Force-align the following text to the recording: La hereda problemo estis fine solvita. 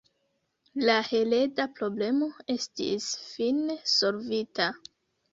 La 0.85 0.93
hereda 1.07 1.65
problemo 1.79 2.29
estis 2.53 3.09
fine 3.25 3.75
solvita. 3.97 4.67